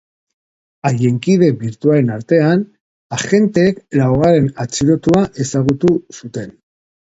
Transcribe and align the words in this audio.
Haien 0.89 1.19
kide 1.25 1.49
birtualen 1.59 2.09
artean, 2.15 2.65
agenteek 3.19 3.85
laugarren 4.01 4.51
atxilotua 4.67 5.25
ezagutu 5.47 5.97
zuten. 6.21 6.61